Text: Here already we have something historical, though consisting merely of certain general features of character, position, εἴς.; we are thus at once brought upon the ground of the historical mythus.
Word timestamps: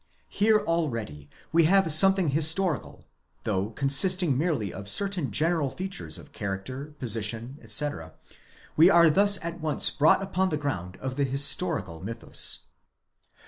Here 0.31 0.61
already 0.61 1.29
we 1.51 1.65
have 1.65 1.91
something 1.93 2.29
historical, 2.29 3.05
though 3.43 3.69
consisting 3.69 4.35
merely 4.35 4.73
of 4.73 4.89
certain 4.89 5.29
general 5.29 5.69
features 5.69 6.17
of 6.17 6.31
character, 6.31 6.95
position, 6.97 7.59
εἴς.; 7.61 8.13
we 8.75 8.89
are 8.89 9.11
thus 9.11 9.37
at 9.45 9.61
once 9.61 9.91
brought 9.91 10.23
upon 10.23 10.49
the 10.49 10.57
ground 10.57 10.97
of 11.01 11.17
the 11.17 11.23
historical 11.25 12.01
mythus. 12.01 12.61